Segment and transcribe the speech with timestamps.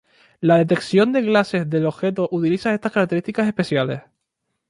[0.39, 4.01] La detección de clase del objeto utiliza estas características especiales.